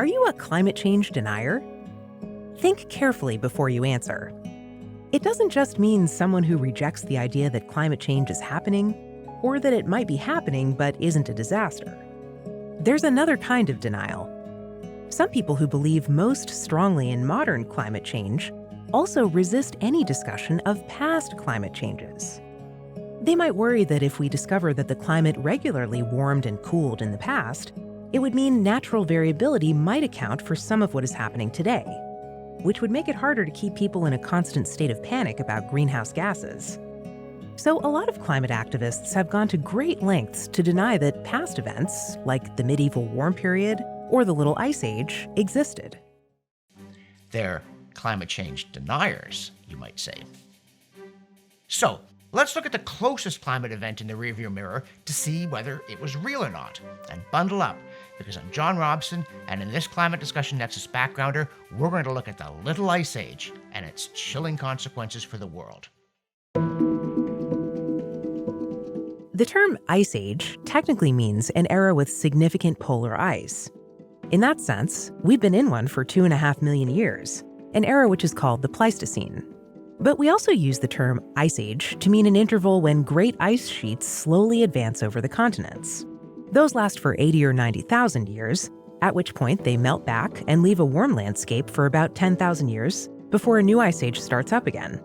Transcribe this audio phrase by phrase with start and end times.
[0.00, 1.62] Are you a climate change denier?
[2.56, 4.32] Think carefully before you answer.
[5.12, 8.94] It doesn't just mean someone who rejects the idea that climate change is happening,
[9.42, 11.94] or that it might be happening but isn't a disaster.
[12.80, 14.26] There's another kind of denial.
[15.10, 18.54] Some people who believe most strongly in modern climate change
[18.94, 22.40] also resist any discussion of past climate changes.
[23.20, 27.12] They might worry that if we discover that the climate regularly warmed and cooled in
[27.12, 27.74] the past,
[28.12, 31.84] it would mean natural variability might account for some of what is happening today,
[32.62, 35.70] which would make it harder to keep people in a constant state of panic about
[35.70, 36.78] greenhouse gases.
[37.54, 41.58] So, a lot of climate activists have gone to great lengths to deny that past
[41.58, 45.98] events, like the medieval warm period or the Little Ice Age, existed.
[47.30, 47.62] They're
[47.94, 50.14] climate change deniers, you might say.
[51.68, 52.00] So,
[52.32, 56.00] Let's look at the closest climate event in the rearview mirror to see whether it
[56.00, 56.80] was real or not.
[57.10, 57.76] And bundle up,
[58.20, 62.28] because I'm John Robson, and in this Climate Discussion Nexus backgrounder, we're going to look
[62.28, 65.88] at the Little Ice Age and its chilling consequences for the world.
[69.32, 73.70] The term Ice Age technically means an era with significant polar ice.
[74.30, 77.42] In that sense, we've been in one for two and a half million years,
[77.72, 79.42] an era which is called the Pleistocene.
[79.98, 83.66] But we also use the term Ice Age to mean an interval when great ice
[83.66, 86.04] sheets slowly advance over the continents.
[86.52, 88.70] Those last for 80 or 90,000 years,
[89.02, 93.08] at which point they melt back and leave a warm landscape for about 10,000 years
[93.30, 95.00] before a new ice age starts up again.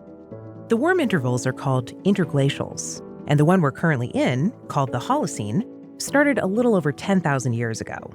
[0.68, 5.64] The warm intervals are called interglacials, and the one we're currently in, called the Holocene,
[6.02, 8.12] started a little over 10,000 years ago.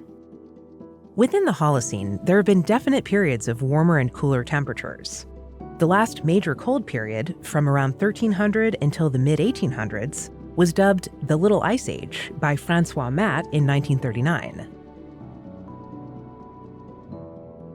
[1.15, 5.25] Within the Holocene, there have been definite periods of warmer and cooler temperatures.
[5.77, 11.37] The last major cold period, from around 1300 until the mid 1800s, was dubbed the
[11.37, 14.77] Little Ice Age by Francois Matthes in 1939.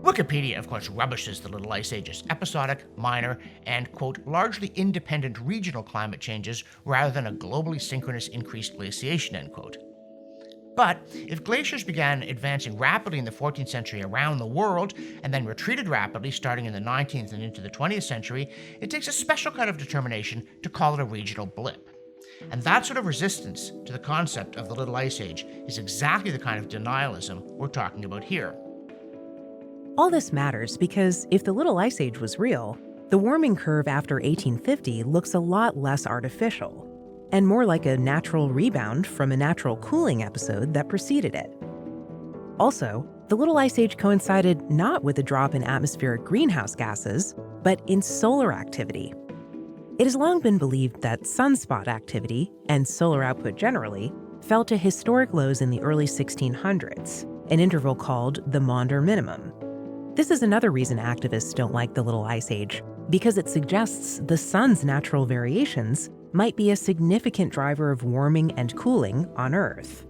[0.02, 5.40] Wikipedia, of course, rubbishes the Little Ice Age as episodic, minor, and, quote, largely independent
[5.40, 9.78] regional climate changes rather than a globally synchronous increased glaciation, end quote.
[10.76, 14.94] But if glaciers began advancing rapidly in the 14th century around the world
[15.24, 18.50] and then retreated rapidly starting in the 19th and into the 20th century,
[18.80, 21.95] it takes a special kind of determination to call it a regional blip.
[22.50, 26.30] And that sort of resistance to the concept of the Little Ice Age is exactly
[26.30, 28.54] the kind of denialism we're talking about here.
[29.98, 34.16] All this matters because if the Little Ice Age was real, the warming curve after
[34.16, 36.86] 1850 looks a lot less artificial
[37.32, 41.50] and more like a natural rebound from a natural cooling episode that preceded it.
[42.58, 47.80] Also, the Little Ice Age coincided not with a drop in atmospheric greenhouse gases, but
[47.86, 49.12] in solar activity.
[49.98, 54.12] It has long been believed that sunspot activity, and solar output generally,
[54.42, 59.54] fell to historic lows in the early 1600s, an interval called the Maunder Minimum.
[60.14, 64.36] This is another reason activists don't like the Little Ice Age, because it suggests the
[64.36, 70.05] sun's natural variations might be a significant driver of warming and cooling on Earth.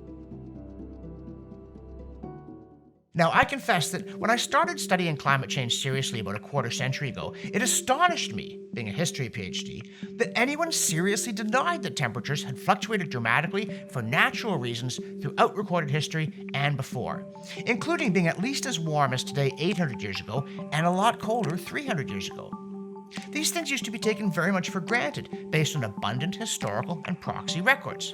[3.17, 7.09] Now, I confess that when I started studying climate change seriously about a quarter century
[7.09, 9.89] ago, it astonished me, being a history PhD,
[10.19, 16.31] that anyone seriously denied that temperatures had fluctuated dramatically for natural reasons throughout recorded history
[16.53, 17.25] and before,
[17.65, 21.57] including being at least as warm as today 800 years ago and a lot colder
[21.57, 22.51] 300 years ago.
[23.31, 27.19] These things used to be taken very much for granted based on abundant historical and
[27.19, 28.13] proxy records.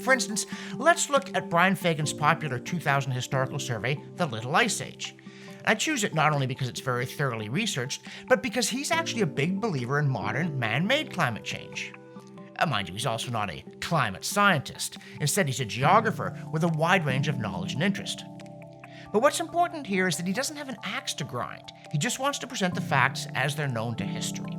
[0.00, 0.46] For instance,
[0.76, 5.16] let's look at Brian Fagan's popular 2000 historical survey, The Little Ice Age.
[5.64, 9.26] I choose it not only because it's very thoroughly researched, but because he's actually a
[9.26, 11.92] big believer in modern man made climate change.
[12.58, 14.98] Uh, mind you, he's also not a climate scientist.
[15.20, 18.24] Instead, he's a geographer with a wide range of knowledge and interest.
[19.12, 21.72] But what's important here is that he doesn't have an axe to grind.
[21.92, 24.56] He just wants to present the facts as they're known to history.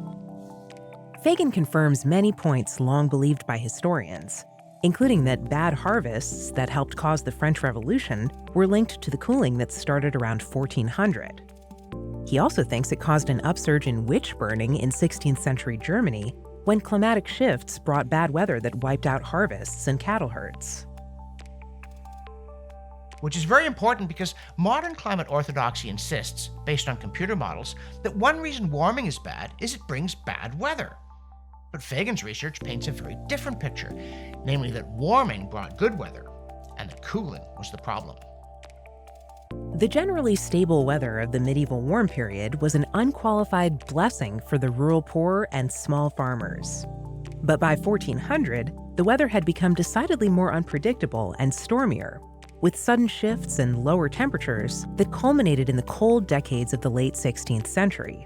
[1.24, 4.46] Fagan confirms many points long believed by historians,
[4.88, 9.58] including that bad harvests that helped cause the French Revolution were linked to the cooling
[9.58, 11.42] that started around 1400.
[12.26, 16.34] He also thinks it caused an upsurge in witch burning in 16th century Germany
[16.64, 20.88] when climatic shifts brought bad weather that wiped out harvests and cattle herds
[23.22, 28.40] which is very important because modern climate orthodoxy insists, based on computer models, that one
[28.40, 30.96] reason warming is bad is it brings bad weather.
[31.72, 33.92] But Fagan's research paints a very different picture,
[34.46, 36.26] namely that warming brought good weather
[36.78, 38.18] and that cooling was the problem.
[39.76, 44.70] The generally stable weather of the medieval warm period was an unqualified blessing for the
[44.70, 46.86] rural poor and small farmers.
[47.44, 52.20] But by 1400, the weather had become decidedly more unpredictable and stormier,
[52.62, 57.14] with sudden shifts and lower temperatures that culminated in the cold decades of the late
[57.14, 58.26] 16th century.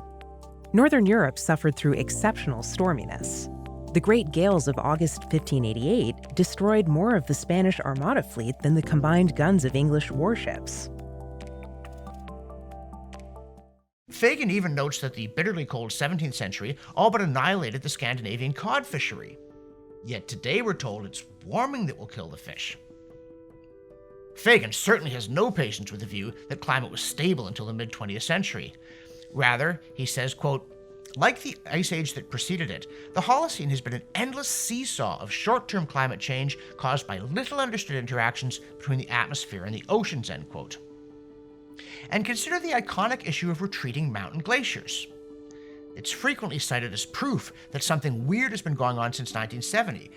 [0.74, 3.50] Northern Europe suffered through exceptional storminess.
[3.94, 8.82] The great gales of August 1588 destroyed more of the Spanish Armada fleet than the
[8.82, 10.90] combined guns of English warships.
[14.10, 18.86] Fagan even notes that the bitterly cold 17th century all but annihilated the Scandinavian cod
[18.86, 19.38] fishery.
[20.06, 22.78] Yet today we're told it's warming that will kill the fish.
[24.36, 27.92] Fagan certainly has no patience with the view that climate was stable until the mid
[27.92, 28.74] 20th century.
[29.34, 30.68] Rather, he says, quote,
[31.18, 35.32] like the ice age that preceded it, the Holocene has been an endless seesaw of
[35.32, 40.30] short term climate change caused by little understood interactions between the atmosphere and the oceans.
[40.30, 40.78] End quote.
[42.10, 45.08] And consider the iconic issue of retreating mountain glaciers.
[45.96, 50.10] It's frequently cited as proof that something weird has been going on since 1970.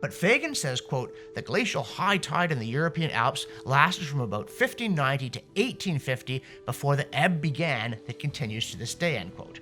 [0.00, 4.46] But Fagan says, quote, the glacial high tide in the European Alps lasted from about
[4.46, 9.60] 1590 to 1850 before the ebb began that continues to this day, end quote.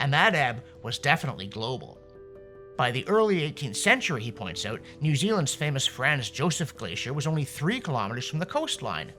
[0.00, 1.98] And that ebb was definitely global.
[2.76, 7.26] By the early 18th century, he points out, New Zealand's famous Franz Josef Glacier was
[7.26, 9.12] only three kilometers from the coastline.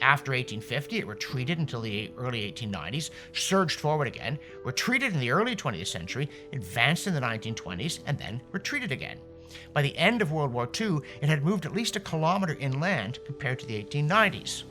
[0.00, 5.56] After 1850, it retreated until the early 1890s, surged forward again, retreated in the early
[5.56, 9.18] 20th century, advanced in the 1920s, and then retreated again.
[9.72, 13.18] By the end of World War II, it had moved at least a kilometer inland
[13.24, 14.64] compared to the 1890s.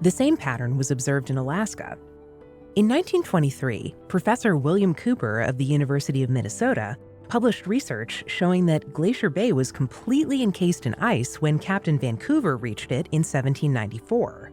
[0.00, 1.96] The same pattern was observed in Alaska.
[2.74, 6.96] In 1923, Professor William Cooper of the University of Minnesota
[7.28, 12.90] published research showing that Glacier Bay was completely encased in ice when Captain Vancouver reached
[12.90, 14.50] it in 1794.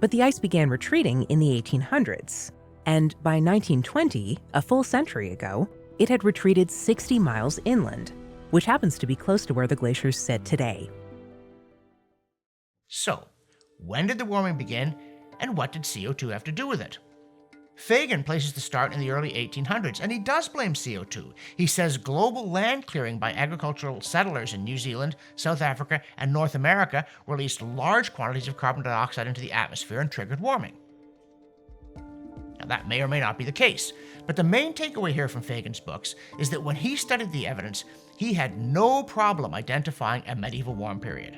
[0.00, 2.50] But the ice began retreating in the 1800s,
[2.86, 5.68] and by 1920, a full century ago,
[5.98, 8.12] it had retreated 60 miles inland,
[8.50, 10.90] which happens to be close to where the glaciers sit today.
[12.88, 13.26] So,
[13.78, 14.94] when did the warming begin,
[15.40, 16.98] and what did CO2 have to do with it?
[17.74, 21.32] Fagan places the start in the early 1800s, and he does blame CO2.
[21.56, 26.54] He says global land clearing by agricultural settlers in New Zealand, South Africa, and North
[26.54, 30.76] America released large quantities of carbon dioxide into the atmosphere and triggered warming.
[32.60, 33.92] Now, that may or may not be the case,
[34.26, 37.84] but the main takeaway here from Fagan's books is that when he studied the evidence,
[38.16, 41.36] he had no problem identifying a medieval warm period.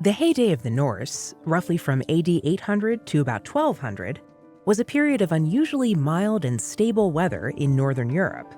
[0.00, 4.20] The heyday of the Norse, roughly from AD 800 to about 1200,
[4.64, 8.54] was a period of unusually mild and stable weather in Northern Europe,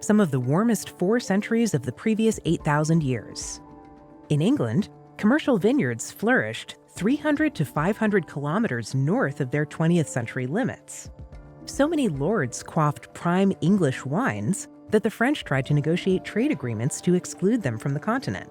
[0.00, 3.60] some of the warmest four centuries of the previous 8,000 years.
[4.28, 11.10] In England, commercial vineyards flourished 300 to 500 kilometers north of their 20th century limits.
[11.66, 17.00] So many lords quaffed prime English wines that the French tried to negotiate trade agreements
[17.00, 18.50] to exclude them from the continent.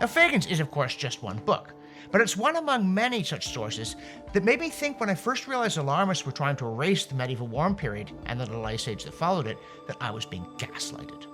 [0.00, 1.72] Now, Fagan's is, of course, just one book,
[2.12, 3.96] but it's one among many such sources
[4.32, 7.48] that made me think when I first realized alarmists were trying to erase the medieval
[7.48, 11.24] warm period and the little ice age that followed it, that I was being gaslighted.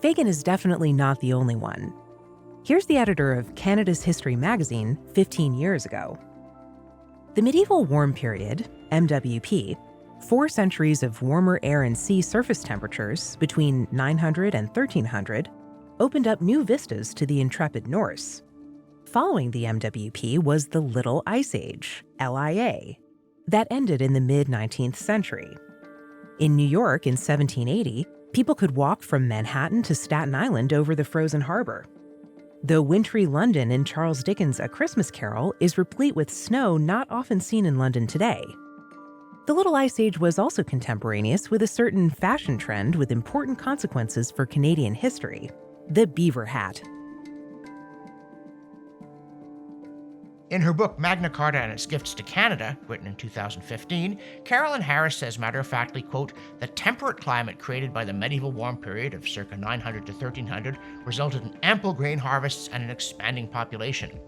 [0.00, 1.94] Fagan is definitely not the only one.
[2.64, 6.18] Here's the editor of Canada's History magazine 15 years ago.
[7.34, 9.74] The medieval warm period, MWP,
[10.28, 15.48] four centuries of warmer air and sea surface temperatures between 900 and 1300,
[15.98, 18.42] opened up new vistas to the intrepid Norse.
[19.06, 22.96] Following the MWP was the Little Ice Age, LIA,
[23.48, 25.56] that ended in the mid 19th century.
[26.38, 28.04] In New York in 1780,
[28.34, 31.86] people could walk from Manhattan to Staten Island over the frozen harbor.
[32.64, 37.40] The wintry London in Charles Dickens' A Christmas Carol is replete with snow not often
[37.40, 38.44] seen in London today.
[39.46, 44.30] The Little Ice Age was also contemporaneous with a certain fashion trend with important consequences
[44.30, 45.50] for Canadian history
[45.90, 46.80] the beaver hat.
[50.52, 55.16] In her book Magna Carta and Its Gifts to Canada, written in 2015, Carolyn Harris
[55.16, 59.26] says matter of factly, quote, the temperate climate created by the medieval warm period of
[59.26, 64.20] circa 900 to 1300 resulted in ample grain harvests and an expanding population.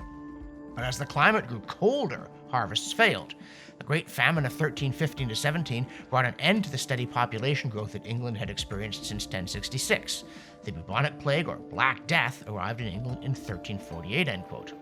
[0.74, 3.34] But as the climate grew colder, harvests failed.
[3.76, 7.92] The Great Famine of 1315 to 17 brought an end to the steady population growth
[7.92, 10.24] that England had experienced since 1066.
[10.62, 14.72] The bubonic plague, or Black Death, arrived in England in 1348, end quote.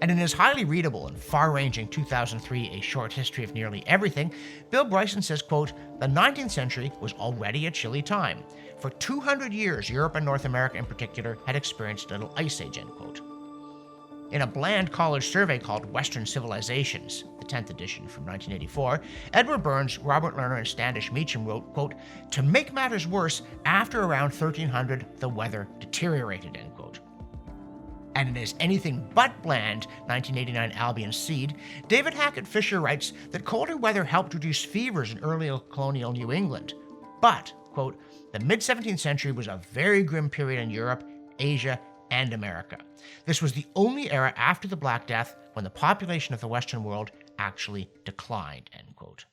[0.00, 4.32] And in his highly readable and far-ranging 2003 A Short History of Nearly Everything,
[4.70, 8.44] Bill Bryson says, quote, "The 19th century was already a chilly time.
[8.78, 12.78] For 200 years, Europe and North America in particular had experienced a little ice age."
[12.78, 13.20] End quote.
[14.30, 19.00] In a bland college survey called Western Civilizations, the 10th edition from 1984,
[19.32, 21.94] Edward Burns, Robert Lerner, and Standish Meacham wrote, quote,
[22.32, 27.00] To make matters worse, after around 1300, the weather deteriorated, end quote.
[28.18, 31.54] And in his anything but bland 1989 Albion Seed,
[31.86, 36.74] David Hackett Fischer writes that colder weather helped reduce fevers in early colonial New England.
[37.20, 37.96] But, quote,
[38.32, 41.04] the mid 17th century was a very grim period in Europe,
[41.38, 41.78] Asia,
[42.10, 42.78] and America.
[43.24, 46.82] This was the only era after the Black Death when the population of the Western
[46.82, 48.68] world actually declined.
[48.76, 49.26] End quote.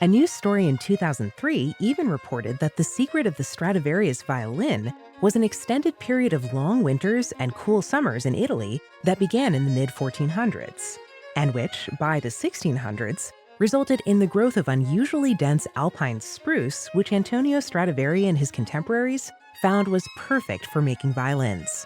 [0.00, 5.34] A news story in 2003 even reported that the secret of the Stradivarius violin was
[5.34, 9.72] an extended period of long winters and cool summers in Italy that began in the
[9.72, 10.98] mid 1400s,
[11.34, 17.12] and which, by the 1600s, resulted in the growth of unusually dense alpine spruce, which
[17.12, 21.84] Antonio Stradivari and his contemporaries found was perfect for making violins.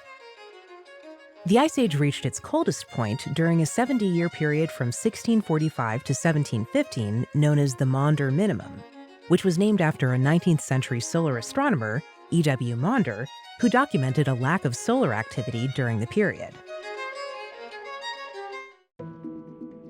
[1.44, 6.12] The Ice Age reached its coldest point during a 70 year period from 1645 to
[6.12, 8.80] 1715, known as the Maunder Minimum,
[9.26, 12.76] which was named after a 19th century solar astronomer, E.W.
[12.76, 13.26] Maunder,
[13.61, 16.54] who documented a lack of solar activity during the period.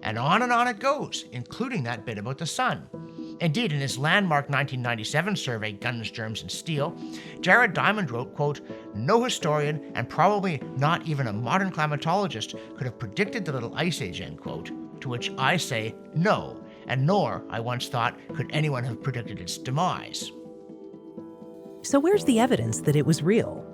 [0.02, 2.88] And on and on it goes, including that bit about the sun.
[3.42, 6.96] Indeed, in his landmark 1997 survey, Guns, Germs, and Steel,
[7.40, 8.60] Jared Diamond wrote, quote,
[8.94, 14.00] No historian, and probably not even a modern climatologist, could have predicted the little ice
[14.00, 14.70] age, end quote.
[15.00, 19.58] To which I say, no, and nor, I once thought, could anyone have predicted its
[19.58, 20.30] demise.
[21.82, 23.66] So, where's the evidence that it was real?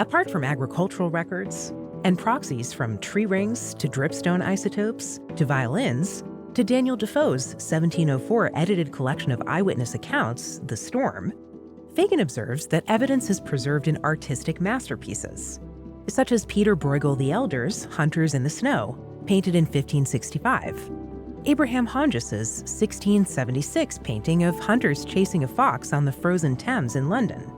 [0.00, 1.72] Apart from agricultural records
[2.04, 8.92] and proxies from tree rings to dripstone isotopes to violins, to Daniel Defoe's 1704 edited
[8.92, 11.32] collection of eyewitness accounts, The Storm,
[11.94, 15.60] Fagan observes that evidence is preserved in artistic masterpieces,
[16.08, 20.90] such as Peter Bruegel the Elder's Hunters in the Snow, painted in 1565,
[21.46, 27.50] Abraham Hondius's 1676 painting of hunters chasing a fox on the frozen Thames in London,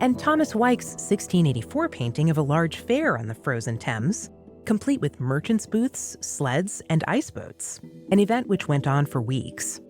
[0.00, 4.30] and Thomas Wyck's 1684 painting of a large fair on the frozen Thames,
[4.64, 7.80] complete with merchants' booths, sleds, and ice boats,
[8.12, 9.80] an event which went on for weeks.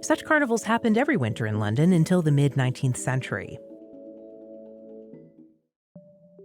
[0.00, 3.58] Such carnivals happened every winter in London until the mid 19th century.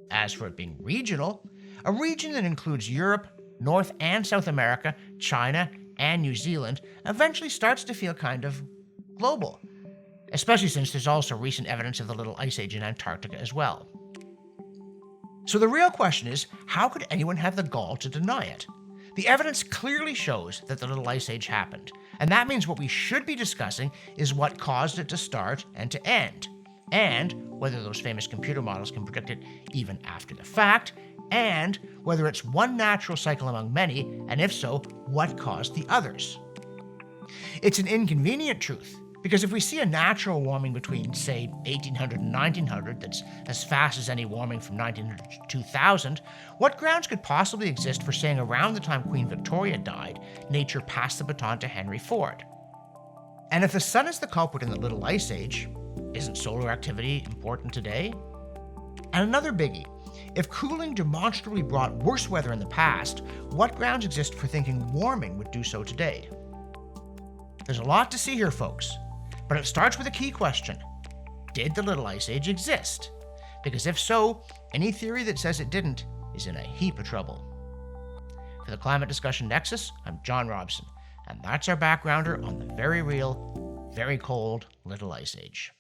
[0.10, 1.48] As for it being regional,
[1.86, 3.28] a region that includes Europe,
[3.60, 8.64] North and South America, China, and New Zealand eventually starts to feel kind of
[9.20, 9.60] global,
[10.34, 13.88] especially since there's also recent evidence of the little ice age in Antarctica as well.
[15.46, 18.66] So the real question is how could anyone have the gall to deny it?
[19.20, 22.88] The evidence clearly shows that the Little Ice Age happened, and that means what we
[22.88, 26.48] should be discussing is what caused it to start and to end,
[26.94, 30.94] and whether those famous computer models can predict it even after the fact,
[31.32, 36.40] and whether it's one natural cycle among many, and if so, what caused the others.
[37.62, 42.34] It's an inconvenient truth because if we see a natural warming between, say, 1800 and
[42.34, 46.22] 1900 that's as fast as any warming from 1900 to 2000,
[46.58, 51.18] what grounds could possibly exist for saying around the time Queen Victoria died, nature passed
[51.18, 52.46] the baton to Henry Ford?
[53.52, 55.68] And if the sun is the culprit in the Little Ice Age,
[56.14, 58.14] isn't solar activity important today?
[59.14, 59.86] And another biggie
[60.36, 65.38] if cooling demonstrably brought worse weather in the past, what grounds exist for thinking warming
[65.38, 66.30] would do so today?
[67.66, 68.98] There's a lot to see here, folks.
[69.50, 70.77] But it starts with a key question
[71.53, 73.12] Did the Little Ice Age exist?
[73.63, 77.44] Because if so, any theory that says it didn't is in a heap of trouble.
[78.63, 80.86] For the Climate Discussion Nexus, I'm John Robson,
[81.27, 85.74] and that's our backgrounder on the very real, very cold Little Ice Age.